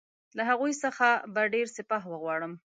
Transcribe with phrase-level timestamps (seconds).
[0.37, 2.53] له هغوی څخه به ډېر سپاه وغواړم.